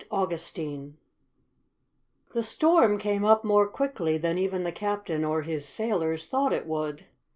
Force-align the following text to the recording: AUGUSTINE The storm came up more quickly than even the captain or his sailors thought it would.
AUGUSTINE 0.09 0.97
The 2.33 2.41
storm 2.41 2.97
came 2.97 3.23
up 3.23 3.43
more 3.43 3.67
quickly 3.67 4.17
than 4.17 4.39
even 4.39 4.63
the 4.63 4.71
captain 4.71 5.23
or 5.23 5.43
his 5.43 5.67
sailors 5.67 6.25
thought 6.25 6.53
it 6.53 6.65
would. 6.65 7.05